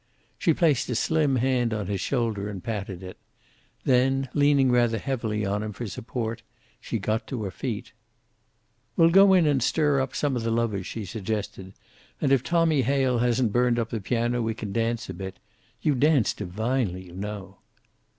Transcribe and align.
She 0.39 0.51
placed 0.51 0.89
a 0.89 0.95
slim 0.95 1.35
hand 1.35 1.75
on 1.75 1.85
his 1.85 2.01
shoulder 2.01 2.49
and 2.49 2.63
patted 2.63 3.03
it. 3.03 3.19
Then, 3.83 4.29
leaning 4.33 4.71
rather 4.71 4.97
heavily 4.97 5.45
on 5.45 5.61
him 5.61 5.73
for 5.73 5.85
support, 5.85 6.41
she 6.79 6.97
got 6.97 7.27
to 7.27 7.43
her 7.43 7.51
feet. 7.51 7.91
"We'll 8.97 9.11
go 9.11 9.33
in 9.35 9.45
and 9.45 9.61
stir 9.61 10.01
up 10.01 10.15
some 10.15 10.35
of 10.35 10.41
the 10.41 10.49
lovers," 10.49 10.87
she 10.87 11.05
suggested. 11.05 11.73
"And 12.19 12.31
if 12.31 12.41
Tommy 12.41 12.81
Hale 12.81 13.19
hasn't 13.19 13.53
burned 13.53 13.77
up 13.77 13.91
the 13.91 14.01
piano 14.01 14.41
we 14.41 14.55
can 14.55 14.73
dance 14.73 15.07
a 15.07 15.13
bit. 15.13 15.37
You 15.83 15.93
dance 15.93 16.33
divinely, 16.33 17.03
you 17.05 17.13
know." 17.13 17.57